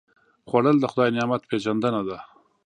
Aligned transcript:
خوړل 0.49 0.77
د 0.79 0.85
خدای 0.91 1.09
نعمت 1.15 1.41
پېژندنه 1.49 2.01
ده 2.07 2.17